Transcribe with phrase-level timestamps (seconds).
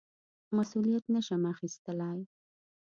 [0.55, 2.21] مسوولیت نه شم اخیستلای.